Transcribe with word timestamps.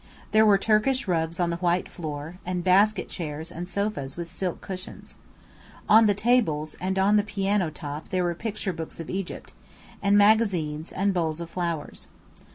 There 0.31 0.47
were 0.47 0.57
Turkish 0.57 1.07
rugs 1.07 1.39
on 1.39 1.51
the 1.51 1.57
white 1.57 1.87
floor, 1.87 2.39
and 2.43 2.63
basket 2.63 3.07
chairs 3.07 3.51
and 3.51 3.69
sofas 3.69 4.17
with 4.17 4.31
silk 4.31 4.59
cushions. 4.59 5.13
On 5.87 6.07
the 6.07 6.15
tables 6.15 6.75
and 6.81 6.97
on 6.97 7.17
the 7.17 7.23
piano 7.23 7.69
top 7.69 8.09
there 8.09 8.23
were 8.23 8.33
picture 8.33 8.73
books 8.73 8.99
of 8.99 9.11
Egypt, 9.11 9.53
and 10.01 10.17
magazines, 10.17 10.91
and 10.91 11.13
bowls 11.13 11.39
of 11.39 11.51
flowers. 11.51 12.07